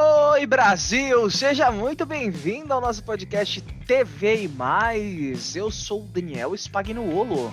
[0.00, 5.56] Oi Brasil, seja muito bem-vindo ao nosso podcast TV e Mais.
[5.56, 7.52] Eu sou o Daniel Spagnuolo.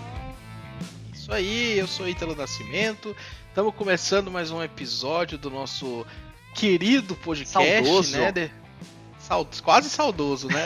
[1.11, 3.15] Isso aí, eu sou Ítalo Nascimento.
[3.47, 6.05] Estamos começando mais um episódio do nosso
[6.53, 8.17] querido podcast, Saudoso.
[8.19, 8.31] né?
[8.31, 8.51] De...
[9.17, 9.61] Saud...
[9.63, 10.65] Quase saudoso, né?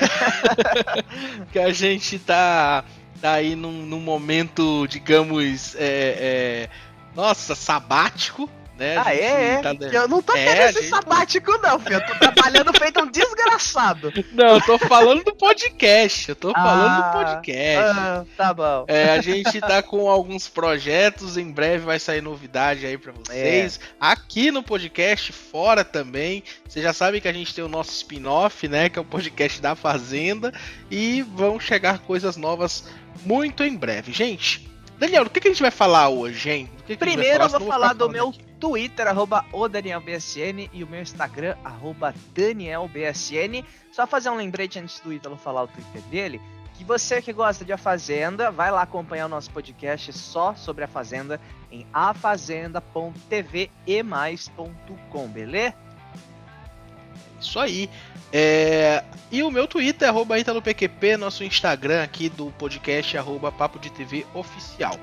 [1.49, 2.83] que a gente tá,
[3.21, 6.69] tá aí num, num momento, digamos, é, é...
[7.15, 8.49] nossa, sabático,
[8.79, 8.97] né?
[8.97, 9.53] A Ah, é?
[9.55, 9.61] é.
[9.61, 11.95] tá- Eu não tô É, tendo esse gente- sabático, não, filho.
[11.95, 14.11] Eu tô trabalhando feito um desgraçado.
[14.31, 16.29] Não, eu tô falando do podcast.
[16.29, 17.99] Eu tô falando Ah, do podcast.
[17.99, 18.85] Ah, tá bom.
[18.87, 23.79] É, a gente tá com alguns projetos, em breve vai sair novidade aí pra vocês.
[23.99, 26.43] Aqui no podcast, fora também.
[26.67, 28.87] Vocês já sabem que a gente tem o nosso spin-off, né?
[28.89, 30.53] Que é o podcast da Fazenda.
[30.89, 32.85] E vão chegar coisas novas
[33.25, 34.11] muito em breve.
[34.13, 36.69] Gente, Daniel, do que, que a gente vai falar hoje, hein?
[36.85, 38.48] Que que Primeiro eu vou falar ficar do falando meu aqui.
[38.59, 43.63] Twitter, arroba o DanielBSN, e o meu Instagram, arroba DanielBSN.
[43.91, 46.41] Só fazer um lembrete antes do Ítalo falar o Twitter dele,
[46.75, 50.83] que você que gosta de A Fazenda, vai lá acompanhar o nosso podcast só sobre
[50.83, 51.39] A Fazenda
[51.71, 55.75] em afazenda.tv e mais.com, beleza?
[57.39, 57.89] Isso aí.
[58.31, 63.51] É, E o meu Twitter é arroba ItaloPQP, nosso Instagram aqui do podcast é arroba
[63.51, 64.97] Papo de TV Oficial.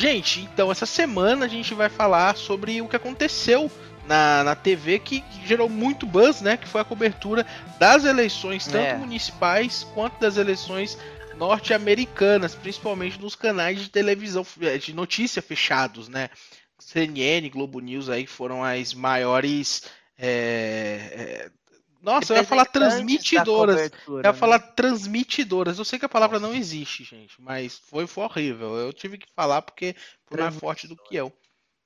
[0.00, 3.70] Gente, então essa semana a gente vai falar sobre o que aconteceu
[4.06, 6.56] na, na TV que gerou muito buzz, né?
[6.56, 7.46] Que foi a cobertura
[7.78, 8.96] das eleições, tanto É.
[8.96, 10.96] municipais quanto das eleições
[11.36, 16.30] norte-americanas, principalmente nos canais de televisão, eh, de notícia fechados, né?
[16.78, 19.82] CNN, Globo News aí foram as maiores.
[20.22, 21.59] é, é,
[22.02, 23.90] Nossa, eu ia falar transmitidoras.
[24.06, 24.32] Eu ia né?
[24.32, 25.78] falar transmitidoras.
[25.78, 28.76] Eu sei que a palavra não existe, gente, mas foi, foi horrível.
[28.76, 29.94] Eu tive que falar porque
[30.26, 31.32] foi mais forte do que eu.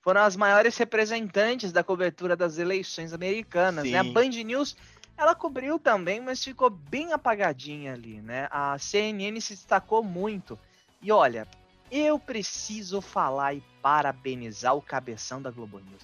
[0.02, 3.98] foram as maiores representantes da cobertura das eleições americanas, né?
[3.98, 4.04] A.
[4.04, 4.76] Band News,
[5.16, 8.48] ela cobriu também, mas ficou bem apagadinha ali, né?
[8.50, 10.58] A CNN se destacou muito.
[11.02, 11.48] E olha,
[11.90, 16.02] eu preciso falar e parabenizar o cabeção da Globo News.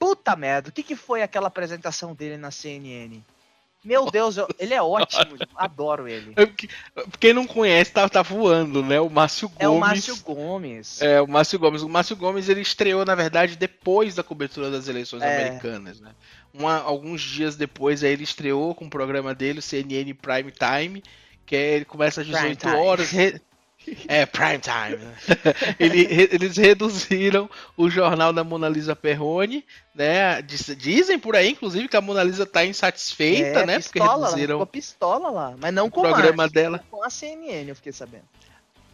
[0.00, 3.20] Puta merda, o que, que foi aquela apresentação dele na CNN?
[3.84, 6.34] Meu Deus, eu- ele é ótimo, adoro ele.
[7.18, 8.98] Quem não conhece tá, tá voando, né?
[9.00, 9.60] O Márcio Gomes.
[9.62, 11.00] É o Márcio Gomes.
[11.02, 11.82] É, o Márcio Gomes.
[11.82, 15.46] O Márcio Gomes ele estreou, na verdade, depois da cobertura das eleições É.
[15.46, 16.10] americanas, né?
[16.52, 21.02] Uma- alguns dias depois aí ele estreou com o programa dele, o CNN Prime Time,
[21.46, 22.74] que é, ele começa às Prime 18 Time.
[22.76, 23.10] horas.
[23.10, 23.40] re-
[24.06, 24.96] É, Prime Time.
[25.04, 25.14] né?
[25.80, 29.64] Ele- eles reduziram o jornal da Mona Lisa Perrone,
[29.94, 30.42] né?
[30.42, 33.76] Diz- Dizem por aí, inclusive, que a Mona Lisa tá insatisfeita, É, né?
[33.78, 36.84] pistola, ela reduziram ficou pistola lá, mas não com o programa dela.
[36.90, 38.24] com a CNN, eu fiquei sabendo.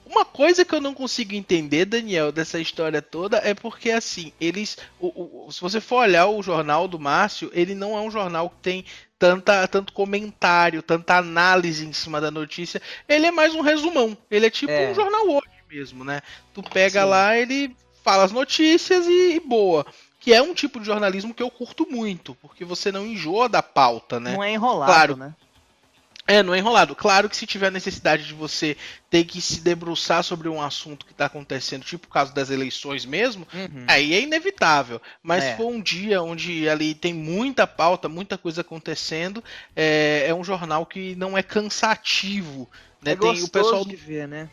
[0.09, 4.79] Uma coisa que eu não consigo entender, Daniel, dessa história toda é porque assim, eles.
[5.01, 8.49] o- o- se você for olhar o jornal do Márcio, ele não é um jornal
[8.49, 8.85] que tem
[9.19, 12.81] tanta, tanto comentário, tanta análise em cima da notícia.
[13.09, 14.17] Ele é mais um resumão.
[14.31, 14.91] Ele é tipo É.
[14.91, 16.21] um jornal hoje mesmo, né?
[16.55, 17.09] Tu pega Sim.
[17.09, 17.75] lá, ele
[18.05, 19.85] fala as notícias e, e boa.
[20.21, 23.63] Que é um tipo de jornalismo que eu curto muito, porque você não enjoa da
[23.63, 24.33] pauta, né?
[24.33, 25.17] Não é enrolado, Claro.
[25.17, 25.35] né?
[26.29, 26.97] É, não é enrolado.
[26.97, 28.77] Claro que se tiver necessidade de você
[29.09, 33.05] ter que se debruçar sobre um assunto que está acontecendo, tipo o caso das eleições
[33.05, 33.85] mesmo, Uhum.
[33.87, 35.01] aí é inevitável.
[35.23, 35.51] Mas É.
[35.53, 39.43] se for um dia onde ali tem muita pauta, muita coisa acontecendo,
[39.77, 42.69] é, é um jornal que não é cansativo.
[43.03, 43.13] Né?
[43.13, 44.49] É tem o pessoal de ver, né?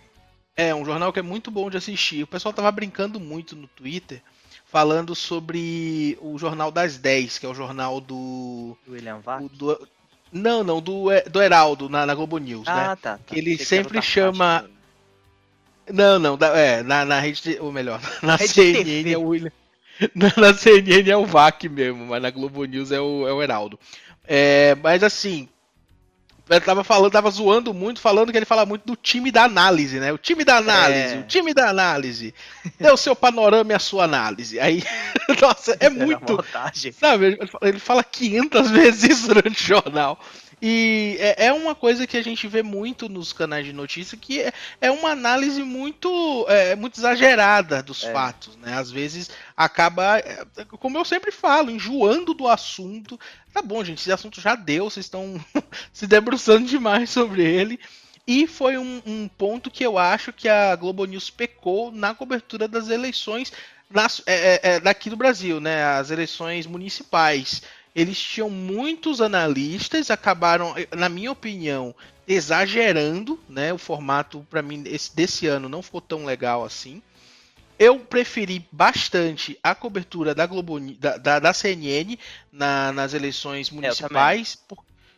[0.56, 2.22] é um jornal que é muito bom de assistir.
[2.24, 4.22] O pessoal tava brincando muito no Twitter,
[4.66, 8.78] falando sobre o Jornal das 10, que é o jornal do.
[8.88, 9.42] William Vac.
[9.54, 9.88] do-
[10.34, 12.74] não, não, do, do Heraldo na, na Globo News, né?
[12.74, 13.18] Ah, tá.
[13.18, 13.20] tá.
[13.26, 14.66] Que ele Achei sempre chama-.
[15.92, 19.12] Não, não, da- é, na, na rede, ou melhor, na Rede CNN TV.
[19.12, 19.52] é o William.
[20.16, 23.44] Na, na CNN é o VAC mesmo, mas na Globo News é o, é o
[23.44, 23.80] Heraldo.
[24.26, 25.48] É, mas assim,
[26.50, 30.00] eu tava falando, tava zoando muito, falando que ele fala muito do time da análise,
[30.00, 30.12] né?
[30.12, 31.20] O time da análise, É.
[31.20, 32.34] o time da análise.
[32.80, 34.60] Dê o seu panorama e a sua análise.
[34.60, 34.84] Aí,
[35.42, 36.44] nossa, é muito.
[37.00, 40.20] Sabe, ele fala- ele fala 500 vezes isso durante o jornal.
[40.66, 44.40] E é, é uma coisa que a gente vê muito nos canais de notícia, que
[44.42, 48.14] é, é uma análise muito, é, muito exagerada dos É.
[48.14, 48.74] fatos, né?
[48.78, 50.46] Às vezes acaba, é,
[50.80, 53.20] como eu sempre falo, enjoando do assunto.
[53.54, 55.40] Tá bom, gente, esse assunto já deu, vocês estão
[55.94, 57.80] se debruçando demais sobre ele.
[58.26, 62.68] E foi um, um ponto que eu acho que a Globo News pecou na cobertura
[62.68, 63.52] das eleições
[63.90, 65.84] nas- é, é, é, daqui do Brasil, né?
[65.84, 67.62] As eleições municipais.
[67.94, 71.94] Eles tinham muitos analistas, acabaram, na minha opinião,
[72.28, 73.72] exagerando, né?
[73.74, 77.04] O formato, para mim, esse, desse ano não ficou tão legal assim.
[77.84, 82.18] Eu preferi bastante a cobertura da Globo da, da, da CNN
[82.50, 84.58] na, nas eleições municipais.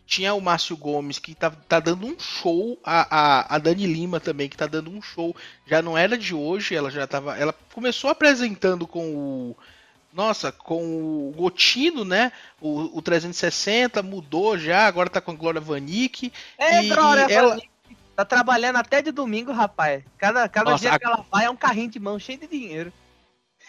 [0.08, 4.20] Tinha o Márcio Gomes que tá, tá dando um show, a, a, a, Dani Lima
[4.20, 5.36] também que tá dando um show.
[5.68, 7.38] Já não era de hoje, ela já tava.
[7.38, 9.58] Ela começou apresentando com o.
[10.12, 12.32] Nossa, com o Gotino, né?
[12.60, 16.32] O, o 360 mudou já, agora tá com a Glória Vanik.
[16.58, 17.50] É, e, Glória ela...
[17.50, 17.75] Vanik.
[18.16, 20.04] Tá trabalhando até de domingo, rapaz.
[20.18, 21.00] Cada, cada Nossa, dia a...
[21.00, 22.94] que ela vai é um carrinho de mão cheio de dinheiro.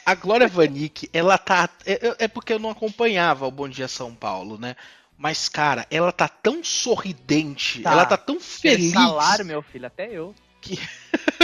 [0.04, 1.68] A Glória Vanik, ela tá.
[1.84, 4.76] É, é, porque eu não acompanhava o Bom Dia São Paulo, né?
[5.18, 7.90] Mas, cara, ela tá tão sorridente, tá.
[7.90, 8.92] ela tá tão feliz.
[8.92, 10.34] salário, meu filho, até eu.
[10.60, 10.78] Que...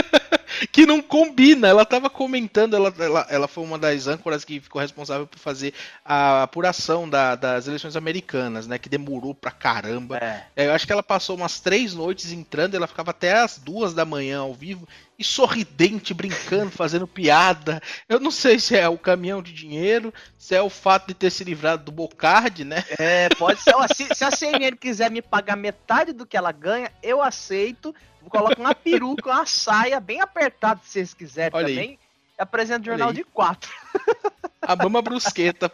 [0.71, 1.67] que não combina.
[1.67, 5.73] Ela tava comentando, ela, ela, ela foi uma das âncoras que ficou responsável por fazer
[6.03, 8.77] a apuração da, das eleições americanas, né?
[8.77, 10.17] Que demorou pra caramba.
[10.17, 10.45] É.
[10.55, 13.93] é eu acho que ela passou umas três noites entrando, ela ficava até as duas
[13.93, 14.87] da manhã ao vivo
[15.17, 17.81] e sorridente, brincando, fazendo piada.
[18.07, 21.29] Eu não sei se é o caminhão de dinheiro, se é o fato de ter
[21.29, 22.83] se livrado do Bocardi, né?
[22.97, 23.73] É, pode ser.
[23.95, 27.93] se, se a CNN quiser me pagar metade do que ela ganha, eu aceito
[28.29, 31.89] coloca uma peruca, uma saia bem apertada, se vocês quiserem Olha também.
[31.89, 31.99] Aí.
[32.37, 33.71] E apresenta o jornal de quatro.
[34.61, 35.71] A mama brusqueta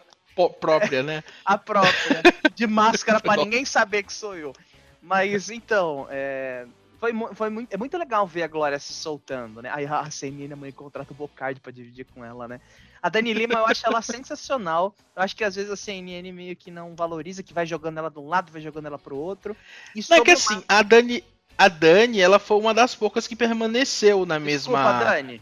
[0.60, 1.24] própria, né?
[1.46, 2.22] A própria.
[2.56, 4.54] De máscara para ninguém saber que sou eu.
[5.02, 6.66] Mas então, é,
[7.00, 9.72] foi, foi muito, é muito legal ver a Glória se soltando, né?
[9.74, 12.60] Aí a CNN, a mãe contrata o Bocardi pra dividir com ela, né?
[13.02, 14.94] A Dani Lima, eu acho ela sensacional.
[15.16, 18.12] Eu acho que às vezes a CNN meio que não valoriza, que vai jogando ela
[18.12, 19.56] de um lado, vai jogando ela pro outro.
[19.96, 21.24] E não é que assim, a Dani,
[21.60, 25.04] a Dani, ela foi uma das poucas que permaneceu na Desculpa, mesma.
[25.04, 25.42] Dani.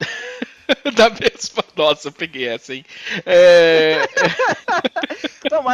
[0.96, 1.62] da mesma.
[1.76, 2.82] Nossa, eu peguei essa, hein?
[3.26, 4.08] É...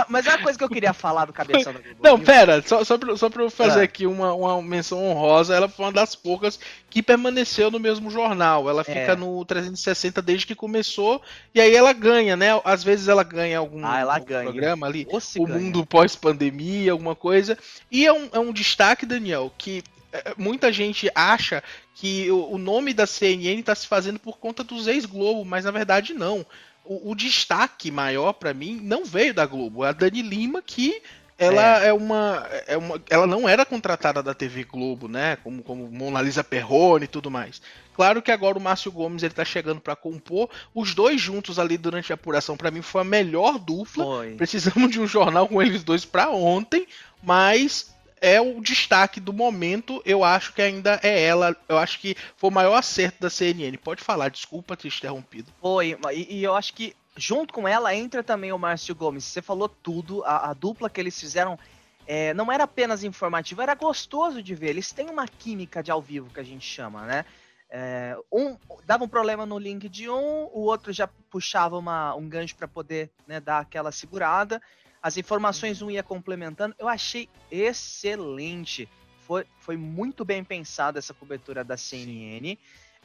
[0.09, 2.01] Mas é uma coisa que eu queria falar do cabeção da Globo.
[2.03, 3.85] Não, pera, só, só, pra, só pra eu fazer ah.
[3.85, 6.59] aqui uma, uma menção honrosa, ela foi uma das poucas
[6.91, 8.69] que permaneceu no mesmo jornal.
[8.69, 9.17] Ela fica é.
[9.17, 11.23] no 360 desde que começou,
[11.55, 12.49] e aí ela ganha, né?
[12.65, 14.45] Às vezes ela ganha algum, ah, ela algum ganha.
[14.45, 15.59] programa ali, o ganha.
[15.59, 17.59] mundo pós-pandemia, alguma coisa.
[17.91, 19.83] E é um, é um destaque, Daniel, que
[20.13, 21.63] é, muita gente acha
[21.95, 26.15] que o, nome da CNN está se fazendo por conta dos ex-Globo, mas na verdade
[26.15, 26.47] não.
[26.89, 31.03] O, o destaque maior para mim não veio da Globo, é a Dani Lima que
[31.39, 31.89] ela é.
[31.89, 31.93] é.
[31.93, 33.01] uma, é uma.
[33.09, 35.37] Ela não era contratada da TV Globo, né?
[35.37, 37.63] Como, como Mona Lisa Perrone e tudo mais.
[37.95, 40.51] Claro que agora o Márcio Gomes ele tá chegando para compor.
[40.75, 44.05] Os dois juntos ali durante a apuração, para mim, foi a melhor dupla.
[44.05, 44.35] Foi.
[44.35, 46.87] Precisamos de um jornal com eles dois para ontem,
[47.23, 50.03] mas é o destaque do momento.
[50.05, 51.57] Eu acho que ainda é ela.
[51.69, 53.77] Eu acho que foi o maior acerto da CNN.
[53.79, 55.53] Pode falar, desculpa ter interrompido.
[55.61, 59.25] Foi, e, e eu acho que junto com ela entra também o Márcio Gomes.
[59.25, 61.59] Você falou tudo, a, a dupla que eles fizeram
[62.07, 64.71] é, não era apenas informativo, era gostoso de ver.
[64.71, 67.25] Eles têm uma química de ao vivo que a gente chama, né?
[67.71, 68.57] É, um
[68.87, 72.67] dava um problema no link de um, o outro já puxava uma, um gancho para
[72.67, 74.59] poder né, dar aquela segurada
[75.03, 76.75] as informações um ia complementando.
[76.79, 78.89] Eu achei excelente.
[79.27, 82.57] Foi, foi muito bem pensada essa cobertura da CNN.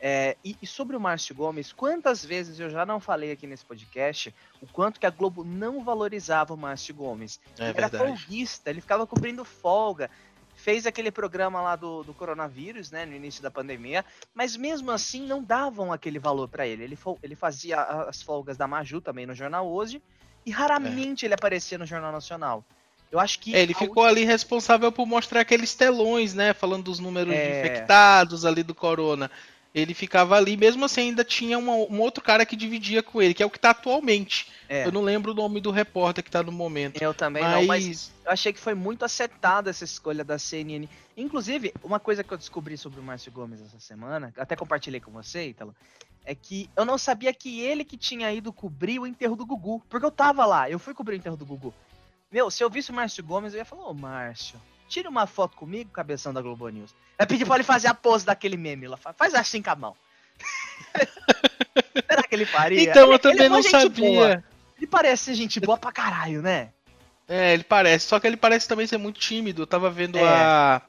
[0.05, 3.63] É, e, e, sobre o Márcio Gomes, quantas vezes eu já não falei aqui nesse
[3.63, 7.39] podcast o quanto que a Globo não valorizava o Márcio Gomes.
[7.57, 7.95] É ele verdade.
[7.95, 10.09] era folguista, ele ficava cobrindo folga.
[10.55, 14.03] Fez aquele programa lá do, do coronavírus, né, no início da pandemia,
[14.35, 16.83] mas mesmo assim não davam aquele valor para ele.
[16.83, 16.97] ele.
[17.23, 20.01] Ele fazia as folgas da Maju também no Jornal Hoje,
[20.45, 21.27] e raramente é.
[21.27, 22.63] ele aparecia no Jornal Nacional.
[23.11, 23.55] Eu acho que.
[23.55, 26.53] É, ele ficou ali responsável por mostrar aqueles telões, né?
[26.53, 27.59] Falando dos números é...
[27.59, 29.29] infectados ali do corona.
[29.73, 33.33] Ele ficava ali, mesmo assim, ainda tinha uma, um outro cara que dividia com ele,
[33.33, 34.51] que é o que tá atualmente.
[34.69, 34.85] É.
[34.85, 37.01] Eu não lembro o nome do repórter que tá no momento.
[37.01, 37.53] Eu também mas...
[37.53, 40.87] não, mas eu achei que foi muito acertada essa escolha da CNN.
[41.17, 45.09] Inclusive, uma coisa que eu descobri sobre o Márcio Gomes essa semana, até compartilhei com
[45.11, 45.75] você, Ítalo,
[46.25, 49.81] é que eu não sabia que ele que tinha ido cobrir o enterro do Gugu.
[49.89, 51.73] Porque eu tava lá, eu fui cobrir o enterro do Gugu.
[52.31, 55.55] Meu, se eu visse o Márcio Gomes, eu ia falar, ô Márcio, tira uma foto
[55.55, 56.95] comigo, cabeção da Globo News.
[57.19, 58.97] Eu pedi pra ele fazer a pose daquele meme lá.
[58.97, 59.95] Faz assim com a mão.
[62.09, 62.81] Será que ele faria?
[62.81, 64.09] Então, eu também é não sabia.
[64.09, 64.43] Boa.
[64.77, 66.71] Ele parece ser gente boa pra caralho, né?
[67.27, 68.07] É, ele parece.
[68.07, 69.61] Só que ele parece também ser muito tímido.
[69.61, 70.23] Eu tava vendo é.
[70.23, 70.81] a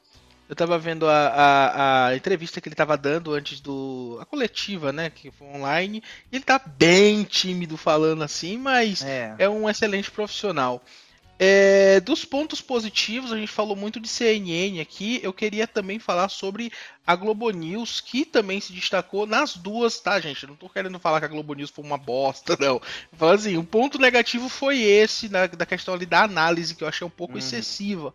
[0.47, 4.17] eu tava vendo a, a, a, entrevista que ele tava dando antes do.
[4.21, 5.09] a coletiva, né?
[5.09, 6.03] Que foi online.
[6.31, 10.81] Ele tá bem tímido falando assim, mas é, é um excelente profissional.
[11.37, 15.19] É, dos pontos positivos, a gente falou muito de CNN aqui.
[15.21, 16.71] Eu queria também falar sobre
[17.05, 20.43] a Globo News, que também se destacou nas duas, tá, gente?
[20.43, 22.81] Eu não tô querendo falar que a Globo News foi uma bosta, não.
[23.19, 26.87] Eu assim, o ponto negativo foi esse, na, da questão ali da análise, que eu
[26.87, 27.39] achei um pouco uhum.
[27.39, 28.13] excessiva.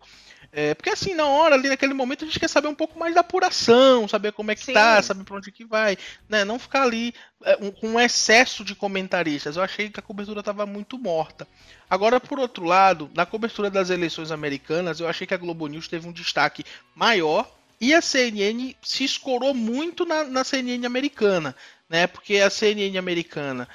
[0.53, 3.15] É, porque assim, na hora, ali naquele momento, a gente quer saber um pouco mais
[3.15, 4.73] da apuração, saber como é que Sim.
[4.73, 6.43] tá, saber pra onde que vai, né?
[6.43, 9.55] Não ficar ali é, um, com um excesso de comentaristas.
[9.55, 11.47] Eu achei que a cobertura estava muito morta.
[11.89, 15.87] Agora, por outro lado, na cobertura das eleições americanas, eu achei que a Globo News
[15.87, 21.55] teve um destaque maior e a CNN se escorou muito na, na CNN americana,
[21.89, 22.07] né?
[22.07, 23.69] Porque a CNN americana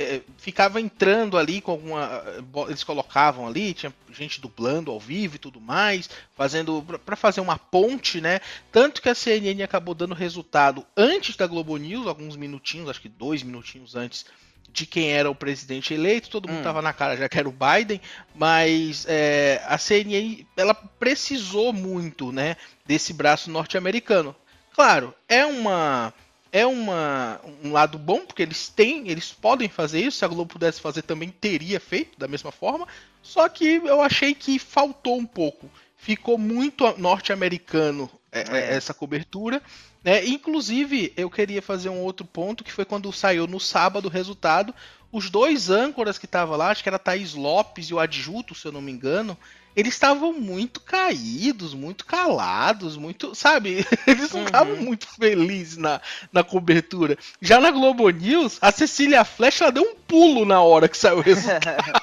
[0.00, 2.24] é, ficava entrando ali com alguma.
[2.66, 6.82] Eles colocavam ali, tinha gente dublando ao vivo e tudo mais, fazendo.
[7.04, 8.40] para fazer uma ponte, né?
[8.72, 13.10] Tanto que a CNN acabou dando resultado antes da Globo News, alguns minutinhos, acho que
[13.10, 14.24] dois minutinhos antes
[14.72, 16.82] de quem era o presidente eleito, todo mundo estava hum.
[16.82, 18.00] na cara já que era o Biden,
[18.34, 24.34] mas é, a CNN ela precisou muito, né, desse braço norte-americano.
[24.72, 26.14] Claro, é uma
[26.52, 30.18] é uma, um lado bom, porque eles têm, eles podem fazer isso.
[30.18, 32.86] Se a Globo pudesse fazer, também teria feito da mesma forma.
[33.22, 35.70] Só que eu achei que faltou um pouco.
[35.96, 38.58] Ficou muito norte-americano é, é.
[38.58, 38.76] é.
[38.76, 39.62] essa cobertura.
[40.02, 40.24] Né?
[40.26, 44.74] Inclusive, eu queria fazer um outro ponto, que foi quando saiu no sábado o resultado.
[45.12, 48.66] Os dois âncoras que estavam lá, acho que era Thaís Lopes e o Adjuto, se
[48.66, 49.36] eu não me engano,
[49.74, 53.86] eles estavam muito caídos, muito calados, muito, sabe?
[54.06, 54.82] Eles não estavam uhum.
[54.82, 56.00] muito felizes na,
[56.32, 57.16] na cobertura.
[57.40, 61.18] Já na Globo News, a Cecília Flash ela deu um pulo na hora que saiu
[61.18, 62.02] o resultado.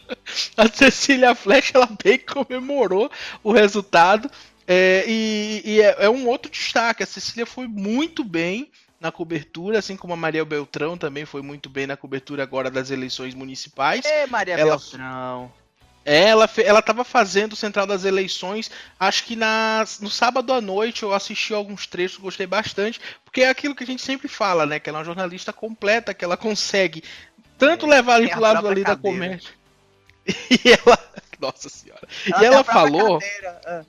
[0.56, 3.10] a Cecília Flash ela bem comemorou
[3.44, 4.30] o resultado.
[4.66, 7.02] É, e, e é, é, um outro destaque.
[7.02, 8.70] A Cecília foi muito bem
[9.02, 12.88] na cobertura, assim como a Maria Beltrão também foi muito bem na cobertura agora das
[12.88, 14.04] eleições municipais.
[14.04, 15.52] É, Maria ela, Beltrão.
[16.04, 20.60] É, ela, ela tava fazendo o Central das Eleições, acho que na, no sábado à
[20.60, 24.66] noite eu assisti alguns trechos, gostei bastante, porque é aquilo que a gente sempre fala,
[24.66, 24.78] né?
[24.78, 27.02] Que ela é uma jornalista completa, que ela consegue
[27.58, 29.50] tanto é, levar ali pro lado ali da comédia.
[30.24, 30.96] E ela.
[31.40, 32.06] Nossa senhora.
[32.32, 33.18] Ela e ela falou.
[33.66, 33.84] Ah.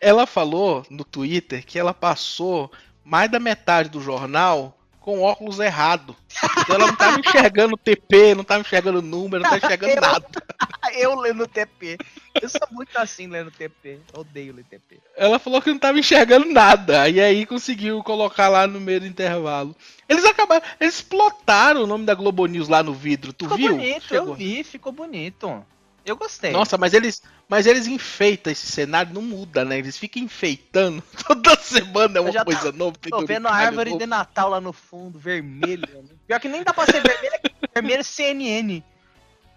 [0.00, 2.72] Ela falou no Twitter que ela passou
[3.08, 6.14] mais da metade do jornal com óculos errado.
[6.60, 10.26] Então ela não tava enxergando TP, não tava enxergando número, não tava enxergando eu, nada.
[10.94, 11.96] eu lendo TP.
[12.40, 14.00] Eu sou muito assim lendo TP.
[14.12, 15.00] Odeio ler TP.
[15.16, 17.08] Ela falou que não tava enxergando nada.
[17.08, 19.74] E aí conseguiu colocar lá no meio do intervalo.
[20.06, 20.62] Eles acabaram.
[20.78, 23.32] Eles explotaram o nome da Globo News lá no vidro.
[23.32, 23.70] Tu ficou viu?
[23.70, 24.28] Bonito, Chegou.
[24.28, 25.64] eu vi, ficou bonito.
[26.10, 26.52] Eu gostei.
[26.52, 29.78] Nossa, mas eles, mas eles enfeitam esse cenário, não muda, né?
[29.78, 31.02] Eles ficam enfeitando.
[31.26, 32.96] Toda semana é uma coisa tá, nova.
[32.98, 34.00] Tô vendo a árvore novo.
[34.00, 35.86] de Natal lá no fundo, vermelha.
[35.86, 36.10] Né?
[36.26, 37.50] Pior que nem dá pra ser vermelha, é
[37.80, 38.82] vermelho CNN.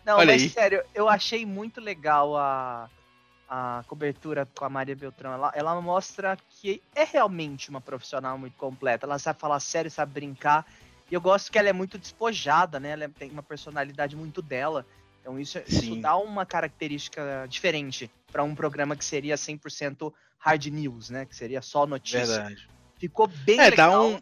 [0.05, 0.50] Não, Olha mas aí.
[0.50, 2.89] sério, eu achei muito legal a,
[3.48, 5.34] a cobertura com a Maria Beltrão.
[5.34, 9.05] Ela, ela mostra que é realmente uma profissional muito completa.
[9.05, 10.65] Ela sabe falar sério, sabe brincar.
[11.10, 12.91] E eu gosto que ela é muito despojada, né?
[12.91, 14.86] Ela tem uma personalidade muito dela.
[15.21, 21.09] Então isso, isso dá uma característica diferente para um programa que seria 100% hard news,
[21.09, 21.25] né?
[21.25, 22.25] Que seria só notícia.
[22.25, 22.67] Verdade.
[22.97, 23.91] Ficou bem é, legal.
[23.91, 24.21] Dá um...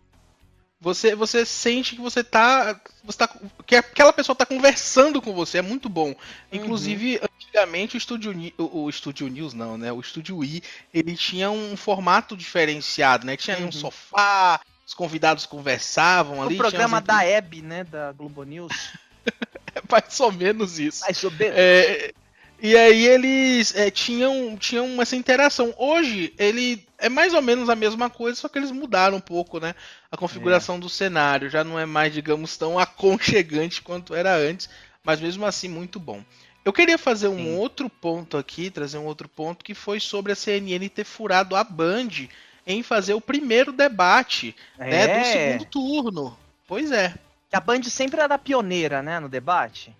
[0.81, 3.29] Você, você sente que você tá, você tá.
[3.65, 6.07] Que aquela pessoa tá conversando com você, é muito bom.
[6.07, 6.15] Uhum.
[6.53, 7.27] Inclusive, uhum.
[7.35, 9.91] antigamente o Estúdio o, o Estúdio News, não, né?
[9.91, 10.63] O Estúdio I,
[10.93, 13.35] ele tinha um formato diferenciado, né?
[13.35, 13.67] Tinha uhum.
[13.67, 16.55] um sofá, os convidados conversavam ali.
[16.55, 17.83] O programa da Hebe, né?
[17.83, 18.71] Da Globo News.
[19.75, 21.01] é mais ou menos isso.
[21.01, 21.55] Mais ou menos.
[21.55, 22.13] É,
[22.61, 25.73] e aí eles é, tinham, tinham essa interação.
[25.77, 29.59] Hoje, ele é mais ou menos a mesma coisa, só que eles mudaram um pouco,
[29.59, 29.73] né?
[30.11, 30.79] A configuração é.
[30.79, 31.49] do cenário.
[31.49, 34.69] Já não é mais, digamos, tão aconchegante quanto era antes,
[35.03, 36.23] mas mesmo assim muito bom.
[36.65, 37.55] Eu queria fazer um Sim.
[37.55, 41.63] outro ponto aqui, trazer um outro ponto, que foi sobre a CNN ter furado a
[41.63, 42.27] Band
[42.67, 44.89] em fazer o primeiro debate é.
[44.89, 45.23] né, do é.
[45.23, 46.37] segundo turno.
[46.67, 47.15] Pois é.
[47.49, 49.95] Que a Band sempre era pioneira, né, no debate.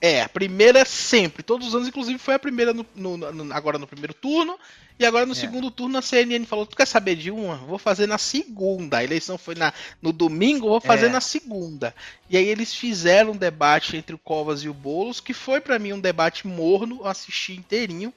[0.00, 1.42] É, a primeira sempre.
[1.42, 4.58] Todos os anos, inclusive, foi a primeira no, no, no agora no primeiro turno.
[4.98, 5.34] E agora no é.
[5.34, 7.56] segundo turno a CNN falou: Tu quer saber de uma?
[7.56, 8.98] Vou fazer na segunda.
[8.98, 11.10] A eleição foi na, no domingo, vou fazer é.
[11.10, 11.94] na segunda.
[12.30, 15.78] E aí eles fizeram um debate entre o Covas e o Bolos, que foi para
[15.78, 18.12] mim um debate morno, assisti inteirinho.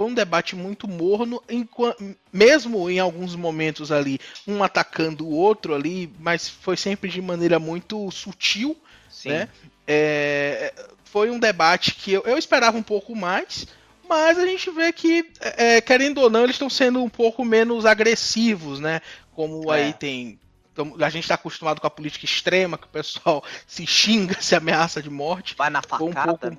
[0.00, 1.42] Foi um debate muito morno,
[2.32, 7.58] mesmo em alguns momentos ali, um atacando o outro ali, mas foi sempre de maneira
[7.58, 8.74] muito sutil.
[9.10, 9.28] Sim.
[9.28, 9.48] Né?
[9.86, 10.72] É,
[11.04, 13.66] foi um debate que eu, eu, esperava um pouco mais,
[14.08, 17.44] mas a gente vê que, é, é querendo ou não, eles estão sendo um pouco
[17.44, 19.02] menos agressivos, né?
[19.34, 19.82] Como é.
[19.82, 20.38] aí tem
[20.98, 25.02] a gente está acostumado com a política extrema, que o pessoal se xinga, se ameaça
[25.02, 25.54] de morte.
[25.54, 26.56] Vai na facada, um pouco, né?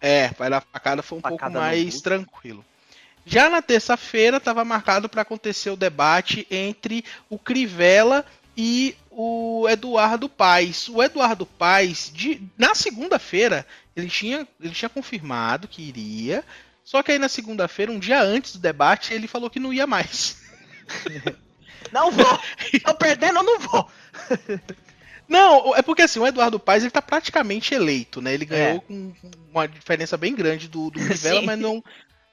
[0.00, 2.64] É, vai na facada foi um facada pouco mais tranquilo.
[3.26, 8.24] Já na terça-feira estava marcado para acontecer o debate entre o Crivella
[8.56, 10.88] e o Eduardo Paes.
[10.88, 16.44] O Eduardo Paes, de, na segunda-feira, ele tinha, ele tinha confirmado que iria,
[16.82, 19.86] Só que aí na segunda-feira, um dia antes do debate, ele falou que não ia
[19.86, 20.40] mais.
[21.92, 22.40] Não vou!
[22.84, 23.90] Tô perdendo, eu não vou!
[25.28, 28.32] Não, é porque assim, o Eduardo Paes ele tá praticamente eleito, né?
[28.32, 28.80] Ele ganhou é.
[28.80, 29.12] com
[29.50, 31.84] uma diferença bem grande do, do Crivella, mas não,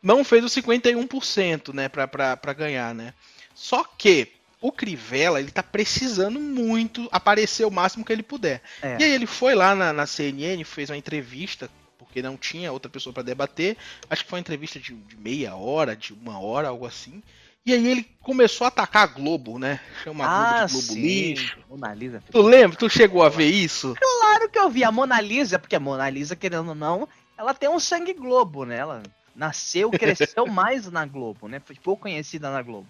[0.02, 3.14] não fez os 51%, né, pra, pra, pra ganhar, né?
[3.54, 8.62] Só que o Crivella, ele tá precisando muito aparecer o máximo que ele puder.
[8.82, 8.98] É.
[9.00, 12.90] E aí ele foi lá na, na, CNN, fez uma entrevista, porque não tinha outra
[12.90, 13.78] pessoa para debater.
[14.10, 17.22] Acho que foi uma entrevista de, de, meia hora, de uma hora, algo assim.
[17.68, 19.80] E aí ele começou a atacar a Globo, né?
[20.04, 21.02] Chama a Globo ah, de Globo sim.
[21.02, 21.60] lixo.
[21.68, 22.24] Mona Lisa.
[22.32, 22.78] Tu lembra?
[22.78, 23.96] Tu chegou a ver isso?
[24.00, 27.56] Claro que eu vi a Mona Lisa, porque a Mona Lisa, querendo ou não, ela
[27.56, 28.78] tem um sangue Globo, né?
[28.78, 29.02] Ela
[29.36, 31.60] nasceu, cresceu mais na Globo, né?
[31.60, 32.88] Foi pouco conhecida na Globo.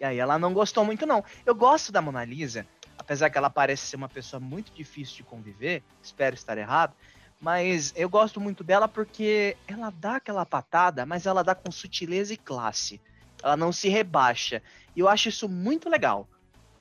[0.00, 1.22] E aí ela não gostou muito, não.
[1.44, 5.22] Eu gosto da Mona Lisa, apesar que ela parece ser uma pessoa muito difícil de
[5.24, 6.94] conviver, espero estar errado,
[7.38, 12.32] mas eu gosto muito dela porque ela dá aquela patada, mas ela dá com sutileza
[12.32, 12.98] e classe.
[13.42, 14.62] Ela não se rebaixa.
[14.94, 16.28] E eu acho isso muito legal.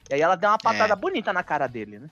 [0.10, 0.96] E aí ela deu uma patada é.
[0.96, 2.10] bonita na cara dele, né?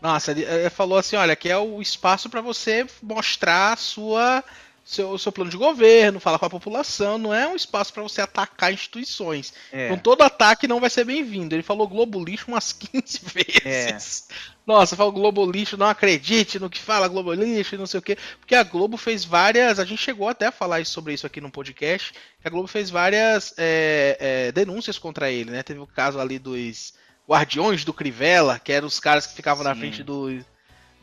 [0.00, 4.44] Nossa, ele, ele falou assim, olha, aqui é o espaço para você mostrar a sua
[4.84, 8.20] seu, seu plano de governo, falar com a população, não é um espaço para você
[8.20, 9.54] atacar instituições.
[9.72, 9.86] É.
[9.86, 11.54] Então todo ataque não vai ser bem-vindo.
[11.54, 14.28] Ele falou Globo lixo umas 15 vezes.
[14.30, 14.54] É.
[14.66, 18.18] Nossa, falou Globo lixo, não acredite no que fala Globo lixo, não sei o quê.
[18.38, 19.78] Porque a Globo fez várias.
[19.78, 22.12] A gente chegou até a falar sobre isso aqui no podcast.
[22.44, 25.62] a Globo fez várias é, é, denúncias contra ele, né?
[25.62, 26.92] Teve o caso ali dos
[27.26, 29.68] Guardiões do Crivella, que eram os caras que ficavam Sim.
[29.70, 30.44] na frente do,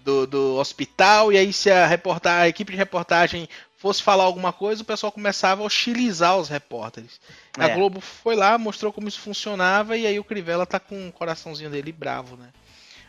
[0.04, 3.48] do, do, hospital, e aí se a, reportar, a equipe de reportagem
[3.82, 7.20] fosse falar alguma coisa, o pessoal começava a hostilizar os repórteres.
[7.58, 7.64] É.
[7.64, 11.12] A Globo foi lá, mostrou como isso funcionava, e aí o Crivella tá com o
[11.12, 12.50] coraçãozinho dele bravo, né?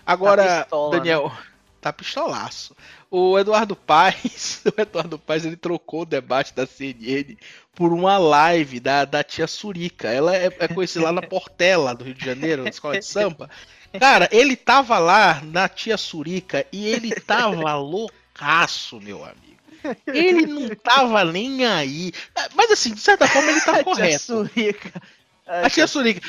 [0.05, 1.39] Agora, tá pistola, Daniel, né?
[1.79, 2.75] tá pistolaço.
[3.11, 7.37] O Eduardo Paes, o Eduardo Paes, ele trocou o debate da CNN
[7.75, 10.09] por uma live da, da tia Surica.
[10.09, 13.51] Ela é, é conhecida lá na Portela, do Rio de Janeiro, na escola de samba.
[14.01, 19.52] Cara, ele tava lá na tia Surica e ele tava loucaço, meu amigo.
[20.07, 22.13] Ele não tava nem aí.
[22.55, 24.15] Mas assim, de certa forma ele tá correto.
[24.15, 25.03] A Surica.
[25.47, 26.21] A tia Surica.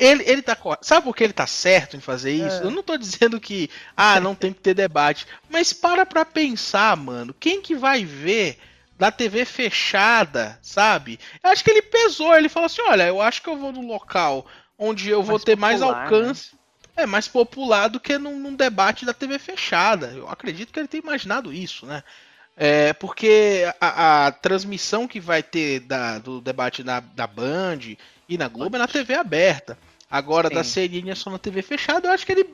[0.00, 0.86] Ele, ele tá correto.
[0.86, 2.62] Sabe por que ele tá certo em fazer isso?
[2.62, 2.64] É.
[2.64, 5.26] Eu não tô dizendo que, ah, não tem que ter debate.
[5.50, 7.34] Mas para pra pensar, mano.
[7.38, 8.58] Quem que vai ver
[8.98, 11.18] da TV fechada, sabe?
[11.42, 12.34] Eu acho que ele pesou.
[12.34, 14.46] Ele falou assim: olha, eu acho que eu vou no local
[14.78, 16.54] onde eu mais vou ter popular, mais alcance.
[16.54, 17.04] Né?
[17.04, 20.12] É mais popular do que num, num debate da TV fechada.
[20.14, 22.02] Eu acredito que ele tenha imaginado isso, né?
[22.56, 27.96] É, porque a, a, transmissão que vai ter da, do debate na, da Band
[28.28, 29.78] e na Globo é na TV aberta.
[30.10, 30.54] Agora, Sim.
[30.54, 32.46] da CNN é só na TV fechada, eu acho que ele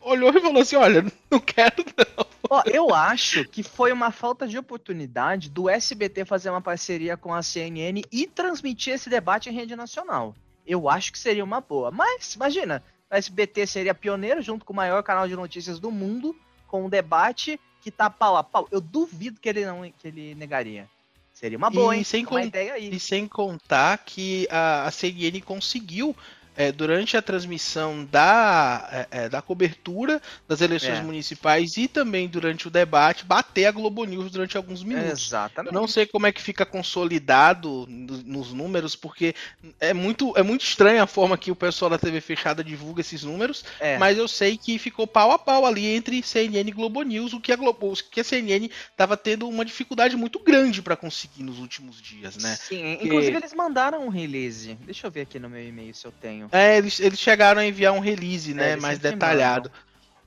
[0.00, 2.26] olhou e falou assim: olha, não quero não.
[2.48, 7.32] Ó, eu acho que foi uma falta de oportunidade do SBT fazer uma parceria com
[7.32, 10.34] a CNN e transmitir esse debate em rede nacional.
[10.66, 11.90] Eu acho que seria uma boa.
[11.90, 16.34] Mas, imagina, o SBT seria pioneiro junto com o maior canal de notícias do mundo,
[16.66, 20.34] com um debate que tá pau a pau, eu duvido que ele não que ele
[20.34, 20.88] negaria.
[21.32, 22.04] Seria uma boa, e hein?
[22.04, 22.94] Sem uma ideia aí.
[22.94, 26.14] E sem contar que a, a CNN conseguiu
[26.60, 31.02] é, durante a transmissão da, é, é, da cobertura das eleições é.
[31.02, 35.28] municipais e também durante o debate, bater a Globo News durante alguns minutos.
[35.28, 35.74] Exatamente.
[35.74, 39.34] Eu não sei como é que fica consolidado nos números, porque
[39.80, 43.24] é muito, é muito estranha a forma que o pessoal da TV fechada divulga esses
[43.24, 43.96] números, é.
[43.96, 47.40] mas eu sei que ficou pau a pau ali entre CNN e Globo News, o
[47.40, 51.58] que a, Globo, que a CNN estava tendo uma dificuldade muito grande para conseguir nos
[51.58, 52.54] últimos dias, né?
[52.56, 54.74] Sim, inclusive eles mandaram um release.
[54.82, 56.49] Deixa eu ver aqui no meu e-mail se eu tenho.
[56.52, 58.72] É, eles, eles chegaram a enviar um release, né?
[58.72, 59.70] É, mais detalhado.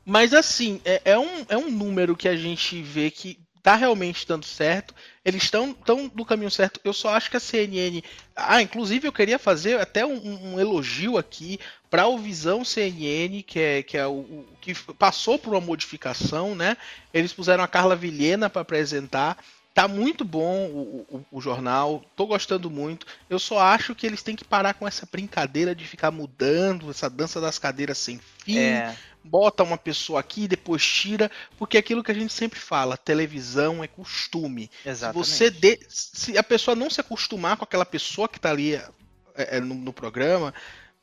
[0.05, 4.27] Mas assim, é, é, um, é um número que a gente vê que tá realmente
[4.27, 4.93] dando certo.
[5.23, 6.81] Eles estão tão no caminho certo.
[6.83, 8.03] Eu só acho que a CNN.
[8.35, 11.57] Ah, inclusive eu queria fazer até um, um elogio aqui
[11.89, 16.53] para o Visão CNN, que é, que é o, o, que passou por uma modificação,
[16.53, 16.75] né?
[17.13, 19.37] Eles puseram a Carla Vilhena para apresentar.
[19.73, 23.07] Tá muito bom o, o, o, jornal, tô gostando muito.
[23.27, 27.09] Eu só acho que eles têm que parar com essa brincadeira de ficar mudando, essa
[27.09, 28.59] dança das cadeiras sem fim.
[28.59, 28.95] É.
[29.23, 33.83] Bota uma pessoa aqui, depois tira, porque é aquilo que a gente sempre fala, televisão
[33.83, 34.69] é costume.
[34.85, 35.25] Exatamente.
[35.25, 38.75] Se, você de, se a pessoa não se acostumar com aquela pessoa que tá ali
[38.75, 40.53] é, é, no, no programa,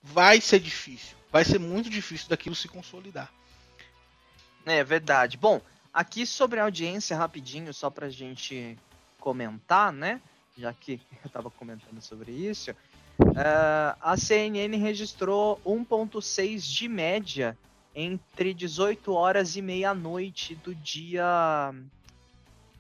[0.01, 1.17] vai ser difícil.
[1.33, 3.33] Vai ser muito difícil daquilo se consolidar.
[4.65, 5.37] É verdade.
[5.37, 5.61] Bom,
[5.93, 8.79] Aqui sobre a audiência, rapidinho, só para a gente
[9.19, 10.21] comentar, né?
[10.57, 12.71] Já que eu estava comentando sobre isso.
[13.21, 17.59] Uh, a CNN registrou 1,6 de média
[17.95, 21.73] entre 18 horas e meia-noite do dia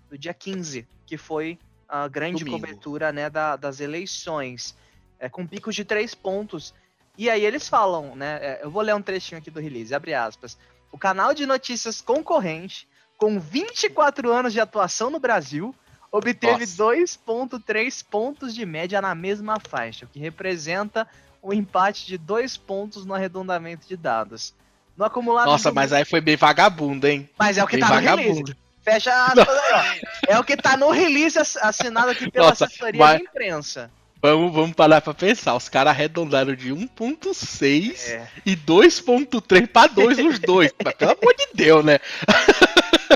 [0.08, 2.58] do dia 15, que foi a grande Domingo.
[2.58, 4.74] cobertura né, da- das eleições,
[5.18, 6.74] é, com picos de três pontos.
[7.18, 8.38] E aí eles falam, né?
[8.40, 10.56] é, eu vou ler um trechinho aqui do release, abre aspas.
[10.90, 12.88] O canal de notícias concorrente,
[13.20, 15.74] com 24 anos de atuação no Brasil,
[16.11, 16.83] obteve Nossa.
[16.85, 21.06] 2,3 pontos de média na mesma faixa, o que representa
[21.42, 24.54] um empate de dois pontos no arredondamento de dados.
[24.96, 25.46] No acumulado.
[25.46, 27.28] Nossa, mas aí foi bem vagabundo, hein?
[27.38, 28.28] mas é o que bem tá no release.
[28.28, 28.56] vagabundo.
[28.83, 30.33] Fecha ó.
[30.33, 33.90] É o que tá no release ass- assinado aqui pela Nossa, assessoria mas- de imprensa.
[34.22, 35.54] Vamos, vamos parar pra pensar.
[35.54, 40.72] Os caras arredondaram de 1.6 É, e 2.3 pra 2 os dois.
[40.85, 41.98] Mas, pelo amor de Deus, né?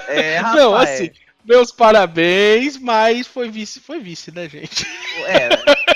[0.09, 0.57] é rapaz.
[0.57, 1.11] Não, assim,
[1.45, 4.87] meus parabéns, mas foi vice, foi vice, né, gente?
[5.27, 5.49] É,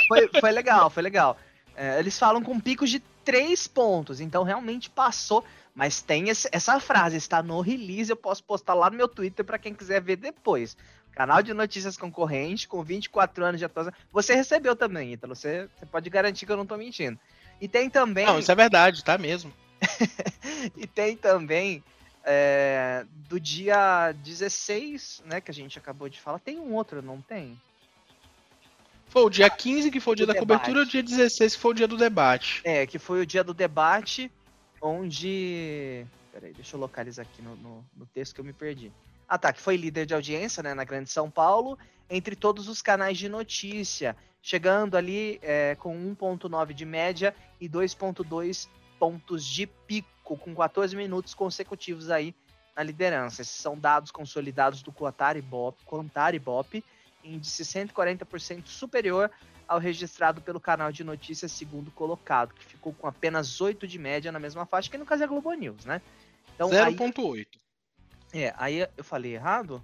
[0.06, 1.38] foi, foi legal, foi legal.
[1.74, 5.44] É, eles falam com picos de três pontos, então realmente passou.
[5.74, 9.44] Mas tem esse- essa frase, está no release, eu posso postar lá no meu Twitter
[9.44, 10.76] pra quem quiser ver depois.
[11.18, 13.92] Canal de notícias concorrente, com 24 anos de atuação.
[14.12, 17.18] Você recebeu também, Ítalo, você, você pode garantir que eu não tô mentindo.
[17.60, 18.24] E tem também.
[18.24, 19.52] Não, isso é verdade, tá mesmo.
[20.76, 21.82] E tem também
[22.24, 26.38] é, do dia 16, né, que a gente acabou de falar.
[26.38, 27.60] Tem um outro, não tem?
[29.08, 30.92] Foi o dia 15 que foi o dia Do da cobertura e o debate.
[30.92, 32.60] dia 16 que foi o dia do debate.
[32.62, 34.30] É, que foi o dia do debate,
[34.80, 36.06] onde.
[36.32, 38.92] Peraí, deixa eu localizar aqui no, no, no texto que eu me perdi.
[39.28, 43.18] Ah, tá, foi líder de audiência, né, na Grande São Paulo, entre todos os canais
[43.18, 50.54] de notícia, chegando ali é, com 1,9 de média e 2,2 pontos de pico, com
[50.54, 52.34] 14 minutos consecutivos aí
[52.74, 53.42] na liderança.
[53.42, 56.34] Esses são dados consolidados do Quantar Ibope, Quantar
[57.22, 59.30] índice 140% superior
[59.66, 64.32] ao registrado pelo canal de notícias segundo colocado, que ficou com apenas 8 de média
[64.32, 66.00] na mesma faixa, que no caso é a Globo News, né?
[66.54, 67.46] Então, aí, 0.8.
[68.32, 69.82] é, aí eu falei errado?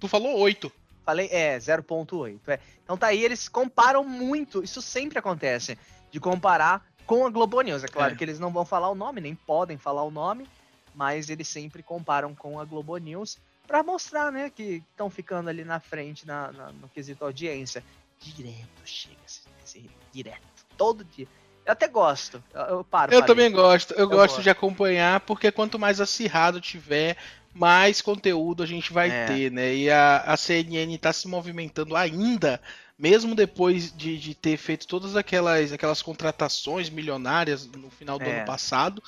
[0.00, 0.70] Tu falou 8.
[1.04, 2.38] Falei, é, 0.8.
[2.48, 2.58] É.
[2.82, 5.78] Então tá aí, eles comparam muito, isso sempre acontece,
[6.10, 7.84] de comparar com a Globo News.
[7.84, 8.16] É claro É.
[8.16, 10.48] que eles não vão falar o nome, nem podem falar o nome,
[10.94, 15.64] mas eles sempre comparam com a Globo News para mostrar, né, que estão ficando ali
[15.64, 17.82] na frente na, na- no quesito audiência.
[18.20, 21.26] Direto chega esse, esse- direto, todo dia.
[21.66, 22.42] Eu até gosto.
[22.54, 23.12] Eu, eu paro.
[23.12, 23.22] Eu parei.
[23.22, 23.92] também gosto.
[23.94, 24.42] Eu, gosto gosto.
[24.42, 27.16] de acompanhar, porque quanto mais acirrado tiver,
[27.54, 29.12] mais conteúdo a gente vai É.
[29.12, 29.74] ter, né?
[29.74, 32.60] E a, a CNN tá se movimentando ainda,
[32.98, 38.30] mesmo depois de, de ter feito todas aquelas, aquelas contratações milionárias no final do É.
[38.30, 39.02] ano passado.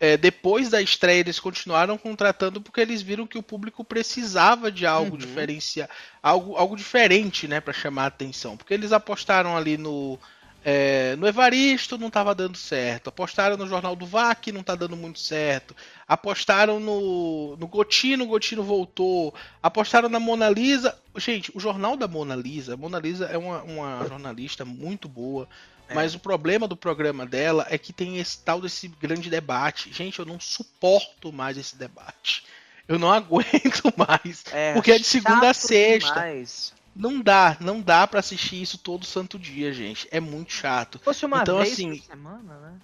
[0.00, 4.84] é, depois da estreia, eles continuaram contratando porque eles viram que o público precisava de
[4.84, 5.16] algo Uhum.
[5.16, 5.88] diferenciar,
[6.22, 8.56] algo, algo diferente, né, para chamar a atenção.
[8.56, 10.18] Porque eles apostaram ali no,
[10.64, 13.08] é, no Evaristo não estava dando certo.
[13.08, 15.74] Apostaram no Jornal do VAC, não está dando muito certo.
[16.06, 19.34] Apostaram no, no Gotino, o Gotino voltou.
[19.60, 20.96] Apostaram na Mona Lisa.
[21.16, 25.48] Gente, o Jornal da Mona Lisa, a Mona Lisa é uma, uma jornalista muito boa.
[25.88, 25.94] É.
[25.94, 29.92] Mas o problema do programa dela é que tem esse tal desse grande debate.
[29.92, 32.44] Gente, eu não suporto mais esse debate.
[32.86, 34.44] Eu não aguento mais.
[34.52, 36.14] É, porque é de segunda a sexta.
[36.14, 36.72] demais.
[36.94, 40.06] Não dá, não dá pra assistir isso todo santo dia, gente.
[40.10, 40.98] É muito chato.
[40.98, 42.74] Se fosse uma Então, vez assim, por semana, né?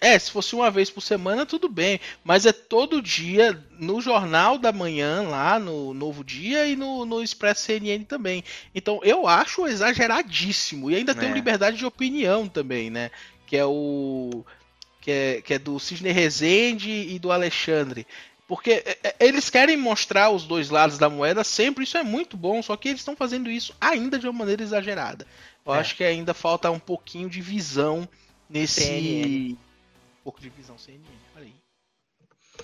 [0.00, 2.00] É, se fosse uma vez por semana, tudo bem.
[2.24, 7.22] Mas é todo dia no Jornal da Manhã, lá no Novo Dia e no, no
[7.22, 8.44] Expresso CNN também.
[8.74, 10.90] Então eu acho exageradíssimo.
[10.90, 11.32] E ainda tem É.
[11.32, 13.10] o liberdade de opinião também, né?
[13.46, 14.44] Que é o.
[15.00, 18.06] Que é, que é do Cisne Rezende e do Alexandre.
[18.48, 22.34] Porque é, é, eles querem mostrar os dois lados da moeda sempre, isso é muito
[22.34, 25.26] bom, só que eles estão fazendo isso ainda de uma maneira exagerada.
[25.66, 25.78] Eu É.
[25.78, 28.08] acho que ainda falta um pouquinho de visão
[28.48, 28.80] nesse.
[28.80, 29.52] CNN.
[29.52, 31.04] Um pouco de visão CNN,
[31.36, 31.54] olha aí.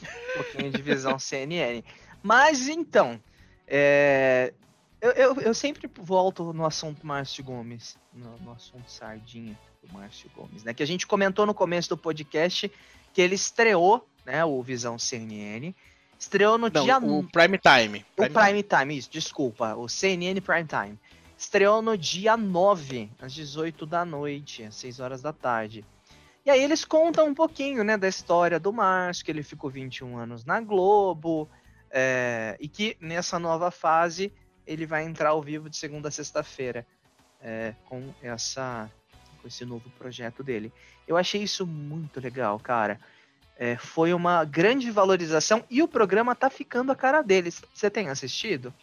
[0.02, 1.84] Um pouquinho de visão CNN.
[2.22, 3.20] Mas então,
[3.66, 4.54] é,
[5.02, 10.30] eu, eu, eu sempre volto no assunto Márcio Gomes, no, no assunto sardinha do Márcio
[10.34, 10.72] Gomes, né?
[10.72, 12.72] Que a gente comentou no começo do podcast
[13.12, 14.44] que ele estreou, né?
[14.44, 15.74] O Visão CNN.
[16.18, 18.04] Estreou no dia Não, o Prime Time.
[18.16, 19.74] O Prime Time, isso, desculpa.
[19.74, 20.98] O CNN Prime Time.
[21.36, 25.84] Estreou no dia 9, às 18 da noite, às 6 horas da tarde.
[26.46, 30.16] E aí eles contam um pouquinho, né, da história do Márcio, que ele ficou 21
[30.16, 31.48] anos na Globo,
[31.90, 34.32] é, e que nessa nova fase
[34.66, 36.86] ele vai entrar ao vivo de segunda a sexta-feira
[37.40, 38.90] é, com essa
[39.40, 40.72] com esse novo projeto dele.
[41.06, 42.98] Eu achei isso muito legal, cara.
[43.56, 47.62] É, foi uma grande valorização e o programa tá ficando a cara deles.
[47.72, 48.74] Você tem assistido?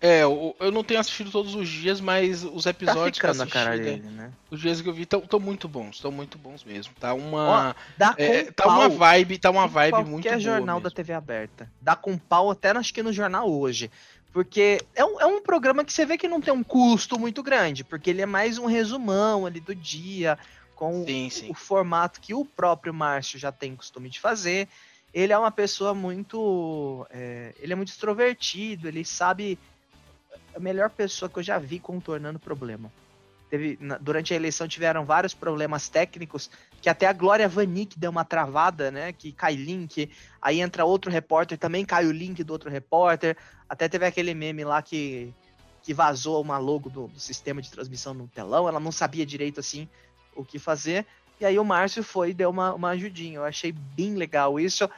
[0.00, 3.34] É, eu, eu não tenho assistido todos os dias, mas os Tá episódios que eu
[3.34, 4.30] ficando a assisti, cara né, dele, né?
[4.48, 6.94] os dias que eu vi estão muito bons, estão muito bons mesmo.
[7.00, 10.84] Tá uma, com é, tá pau uma vibe, tá uma vibe muito boa jornal da
[10.84, 10.96] mesmo.
[10.96, 11.68] TV aberta.
[11.80, 13.90] Dá com pau até acho que no jornal hoje.
[14.32, 17.42] Porque é um, é um programa que você vê que não tem um custo muito
[17.42, 20.38] grande, porque ele é mais um resumão ali do dia,
[20.78, 21.50] com sim, sim.
[21.50, 24.68] O, formato que o próprio Márcio já tem costume de fazer.
[25.12, 27.04] Ele é uma pessoa muito.
[27.10, 29.58] É, ele é muito extrovertido, ele sabe.
[30.54, 32.92] A melhor pessoa que eu já vi contornando problema.
[33.50, 36.48] Teve, na, durante a eleição tiveram vários problemas técnicos
[36.80, 39.12] que até a Glória Vanik deu uma travada, né?
[39.12, 40.08] Que cai link,
[40.40, 43.36] aí entra outro repórter, também cai o link do outro repórter.
[43.68, 45.34] Até teve aquele meme lá que,
[45.82, 49.58] que vazou uma logo do, do sistema de transmissão no telão, ela não sabia direito
[49.58, 49.88] assim
[50.40, 51.04] o que fazer.
[51.40, 53.36] E aí o Márcio foi e deu uma, uma ajudinha.
[53.36, 54.88] Eu achei bem legal isso.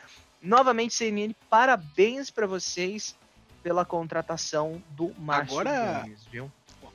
[0.42, 3.14] Novamente, CNN, parabéns para vocês
[3.62, 6.50] pela contratação do Márcio Agora, Gomes, viu?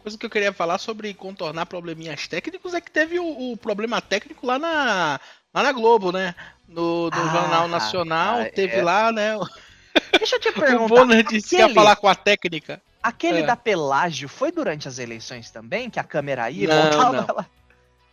[0.06, 4.00] coisa que eu queria falar sobre contornar probleminhas técnicos é que teve o, o problema
[4.00, 5.20] técnico lá na,
[5.52, 6.36] lá na Globo, né?
[6.68, 8.84] No, no ah, Jornal Nacional, ah, teve é...
[8.84, 9.32] lá, né?
[10.16, 10.84] Deixa eu te perguntar.
[10.84, 12.80] o Bonner disse aquele, que ia falar com a técnica.
[13.02, 13.46] Aquele é.
[13.48, 15.90] da Pelágio foi durante as eleições também?
[15.90, 17.20] Que a câmera ia não, não.
[17.28, 17.50] Ela...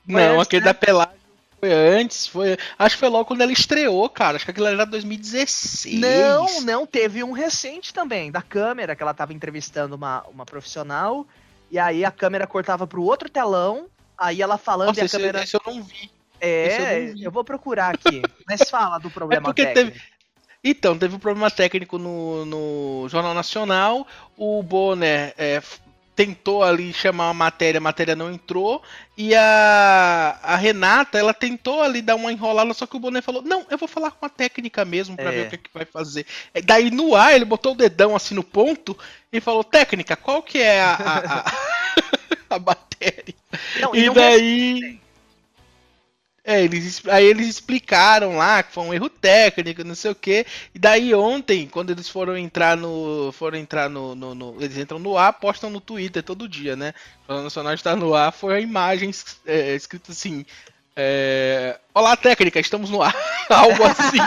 [0.07, 0.73] Não, aquele né?
[0.73, 1.23] da Pelágio
[1.61, 2.57] foi antes, foi.
[2.77, 4.37] Acho que foi logo quando ela estreou, cara.
[4.37, 6.01] Acho que aquilo era 2016.
[6.01, 11.27] Não, não, teve um recente também, da câmera, que ela tava entrevistando uma, uma profissional
[11.73, 13.87] e aí a câmera cortava pro outro telão,
[14.19, 15.43] aí ela falando Nossa, e a esse, câmera.
[15.43, 16.11] Esse eu não vi.
[16.39, 18.21] É, eu, eu, vou procurar aqui.
[18.47, 19.75] Mas fala do problema é técnico.
[19.75, 20.03] Teve...
[20.63, 24.07] Então, teve um problema técnico no, no Jornal Nacional.
[24.37, 25.63] O Bonner é,
[26.15, 28.83] tentou ali chamar uma matéria, a matéria não entrou.
[29.17, 33.43] E a, a Renata, ela tentou ali dar uma enrolada, só que o Boné falou:
[33.43, 35.33] Não, eu vou falar com a técnica mesmo para é.
[35.33, 36.27] ver o que, é que vai fazer.
[36.55, 38.97] É, daí no ar, ele botou o dedão assim no ponto
[39.33, 41.53] e falou: Técnica, qual que é a, a, a,
[42.57, 43.35] a matéria?
[43.81, 45.02] Não, e, e daí.
[46.45, 50.45] É, eles, aí eles explicaram lá que foi um erro técnico, não sei o que.
[50.75, 53.31] E daí ontem, quando eles foram entrar no.
[53.33, 54.15] Foram entrar no.
[54.17, 56.95] no, no eles entram no ar, postam no Twitter todo dia, né?
[57.29, 59.13] O Nacional está no ar, foi a imagem
[59.47, 60.45] é, escrita assim.
[60.97, 63.15] É, Olá, técnica, estamos no ar.
[63.49, 64.19] Algo assim.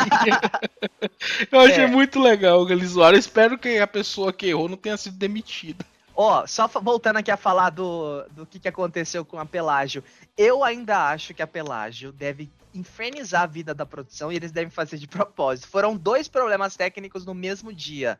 [1.52, 1.88] Eu achei é.
[1.88, 3.16] muito legal que eles zoaram.
[3.16, 5.86] Eu espero que a pessoa que errou não tenha sido demitida.
[6.16, 10.04] Ó, oh, só voltando aqui a falar do, do que, que aconteceu com a Pelágio.
[10.38, 14.70] Eu ainda acho que a Pelágio deve infernizar a vida da produção e eles devem
[14.70, 15.68] fazer de propósito.
[15.68, 18.20] Foram dois problemas técnicos no mesmo dia.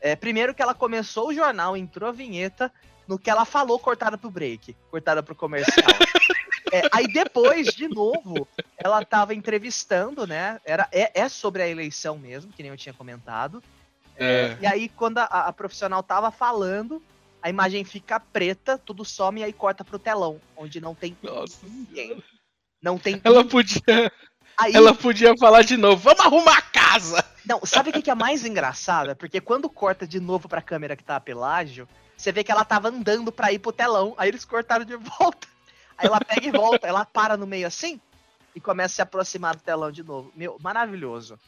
[0.00, 2.72] É, primeiro que ela começou o jornal, entrou a vinheta,
[3.06, 5.86] no que ela falou, cortada pro break, cortada pro comercial.
[6.70, 8.46] É, aí depois, de novo,
[8.76, 10.60] ela tava entrevistando, né?
[10.66, 13.62] Era, é, é, sobre a eleição mesmo, que nem eu tinha comentado.
[14.16, 14.54] É.
[14.60, 17.02] E aí, quando a, a, profissional tava falando,
[17.42, 21.58] a imagem fica preta, tudo some e aí corta pro telão, onde não tem Nossa.
[21.62, 22.22] ninguém.
[22.82, 23.20] Não tem.
[23.24, 24.12] Ela podia.
[24.58, 24.74] Aí...
[24.74, 27.24] Ela podia falar de novo, vamos arrumar a casa!
[27.46, 29.14] Não, sabe o que, que é mais engraçado?
[29.14, 32.64] Porque quando corta de novo pra câmera que tá a pelágio, você vê que ela
[32.64, 35.46] tava andando pra ir pro telão, aí eles cortaram de volta.
[35.96, 38.00] Aí ela pega e volta, ela para no meio assim
[38.54, 40.32] e começa a se aproximar do telão de novo.
[40.34, 41.38] Meu, maravilhoso.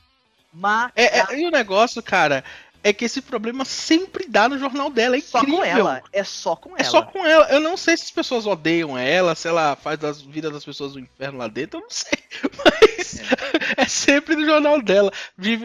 [0.53, 0.92] Mas.
[0.94, 2.44] É, é, e o negócio, cara,
[2.82, 5.14] é que esse problema sempre dá no jornal dela.
[5.16, 5.40] É incrível.
[5.40, 6.02] Só com ela.
[6.12, 6.80] É só com ela.
[6.80, 7.48] É só com ela.
[7.50, 10.94] Eu não sei se as pessoas odeiam ela, se ela faz a vida das pessoas
[10.94, 12.18] do inferno lá dentro, eu não sei.
[12.64, 15.12] Mas é, é sempre no jornal dela.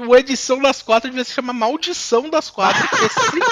[0.07, 3.39] O edição das quatro devia se chamar Maldição das Quatro, porque sempre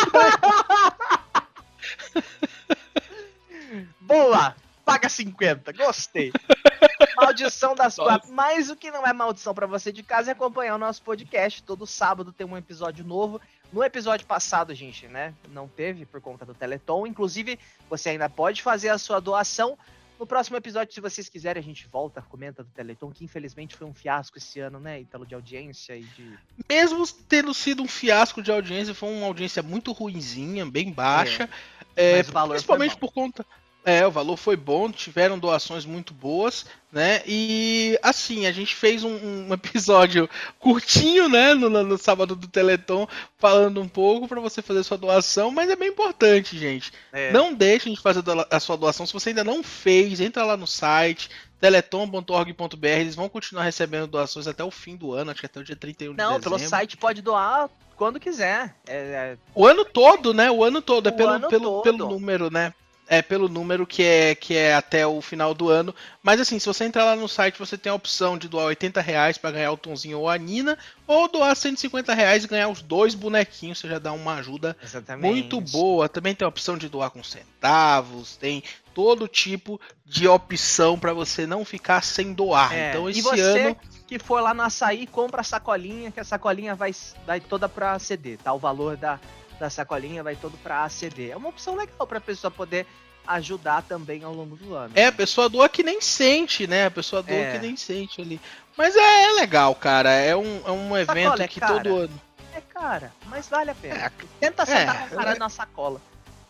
[4.02, 4.56] Boa!
[4.86, 6.34] Paga 50, gostei.
[7.26, 8.32] Maldição das quatro.
[8.32, 11.64] Mas o que não é maldição para você de casa é acompanhar o nosso podcast.
[11.64, 13.40] Todo sábado tem um episódio novo.
[13.72, 15.34] No episódio passado, gente, né?
[15.50, 17.08] Não teve por conta do Teleton.
[17.08, 17.58] Inclusive,
[17.90, 19.78] você ainda pode fazer a sua doação.
[20.20, 23.88] No próximo episódio, se vocês quiserem, a gente volta, comenta do Teleton, que infelizmente foi
[23.88, 26.38] um fiasco esse ano, né, Italo, de audiência e de.
[26.70, 31.50] Mesmo tendo sido um fiasco de audiência, foi uma audiência muito ruinzinha, bem baixa.
[31.96, 32.20] É.
[32.20, 33.46] É, principalmente por conta.
[33.86, 37.22] É, o valor foi bom, tiveram doações muito boas, né?
[37.26, 43.08] E assim, a gente fez um, um episódio curtinho, né, no, no, sábado do Teleton,
[43.38, 46.94] falando um pouco para você fazer sua doação, mas é bem importante, gente.
[47.12, 47.32] É.
[47.34, 49.06] Não deixem de fazer a sua doação.
[49.06, 54.48] Se você ainda não fez, entra lá no site teleton.org.br, eles vão continuar recebendo doações
[54.48, 56.50] até o fim do ano, acho que até o dia 31 não, de dezembro.
[56.50, 58.76] Não, pelo site pode doar quando quiser.
[58.86, 59.38] É, é...
[59.56, 60.52] O ano todo, né?
[60.52, 61.84] O ano todo, é o é pelo, pelo, todo.
[61.84, 62.74] pelo número, né?
[63.08, 65.94] É pelo número que é, que é até o final do ano.
[66.22, 69.02] Mas assim, se você entrar lá no site, você tem a opção de doar 80
[69.02, 72.82] reais para ganhar o Tonzinho ou a Nina, ou doar 150 reais e ganhar os
[72.82, 75.32] dois bonequinhos, você já dá uma ajuda Exatamente.
[75.32, 76.08] muito boa.
[76.08, 78.64] Também tem a opção de doar com centavos, tem
[78.94, 82.74] todo tipo de opção para você não ficar sem doar.
[82.74, 86.20] É, então esse e você ano que for lá no açaí, compra a sacolinha, que
[86.20, 86.94] a sacolinha vai,
[87.26, 88.54] vai toda para CD, tá?
[88.54, 89.20] O valor da,
[89.60, 91.30] da sacolinha vai todo pra ACD.
[91.32, 92.86] É uma opção legal pra pessoa poder
[93.26, 94.92] ajudar também ao longo do ano.
[94.96, 96.88] É, a pessoa doa que nem sente, né?
[96.88, 97.52] A pessoa doa É.
[97.54, 98.40] que nem sente ali.
[98.78, 100.10] Mas é, é legal, cara.
[100.12, 102.22] É um, é um evento Sacola é que todo ano.
[102.54, 103.96] É cara, mas vale a pena.
[103.96, 106.02] É, Tenta sentar é, com a cara na sacola.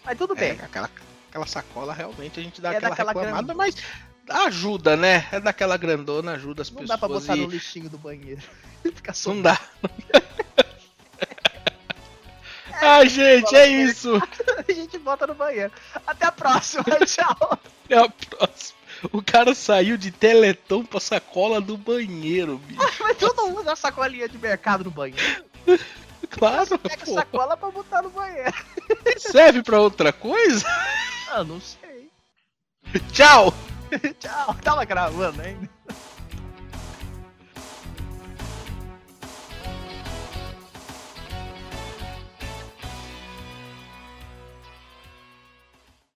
[0.04, 0.52] Mas tudo bem.
[0.62, 0.90] aquela,
[1.30, 3.76] aquela sacola realmente a gente dá aquela reclamada, mas
[4.28, 5.28] ajuda, né?
[5.32, 6.90] É daquela grandona, ajuda as Não pessoas.
[6.90, 8.42] dá pra botar e- no lixinho do banheiro.
[8.84, 9.34] Fica só.
[9.34, 9.58] Não dá.
[12.82, 14.22] Ai, gente, é isso.
[14.68, 15.72] A gente bota no banheiro.
[16.06, 16.84] Até a próxima.
[17.06, 17.60] Tchau.
[17.86, 18.78] Até a próxima.
[19.12, 22.82] O cara saiu de teleton pra sacola do banheiro, bicho.
[23.02, 25.46] Mas todo mundo usa sacolinha de mercado no banheiro.
[26.30, 27.14] Claro, Pega pô.
[27.14, 28.54] sacola pra botar no banheiro.
[29.18, 30.66] Serve pra outra coisa?
[31.30, 32.10] Ah, não sei.
[33.12, 33.54] Tchau!
[34.20, 34.56] Tchau.
[34.64, 35.70] Tava gravando ainda.